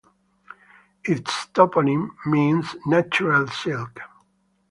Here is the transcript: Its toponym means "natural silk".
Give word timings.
Its 1.03 1.45
toponym 1.53 2.09
means 2.25 2.75
"natural 2.87 3.45
silk". 3.49 3.99